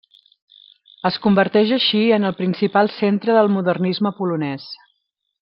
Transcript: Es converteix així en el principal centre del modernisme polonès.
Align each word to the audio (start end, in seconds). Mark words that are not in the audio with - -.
Es 1.09 1.19
converteix 1.25 1.73
així 1.77 2.01
en 2.17 2.25
el 2.29 2.33
principal 2.39 2.91
centre 2.95 3.37
del 3.37 3.53
modernisme 3.59 4.15
polonès. 4.23 4.67